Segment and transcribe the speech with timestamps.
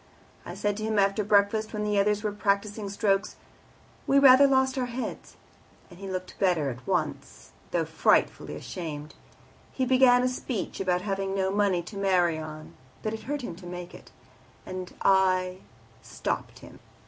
[0.47, 3.35] I said to him after breakfast, when the others were practising strokes,
[4.07, 5.35] 'We rather lost our heads,'
[5.91, 9.13] and he looked better at once, though frightfully ashamed.
[9.71, 13.55] He began a speech about having no money to marry on, but it hurt him
[13.57, 14.09] to make it,
[14.65, 15.57] and I
[16.01, 16.79] stopped him.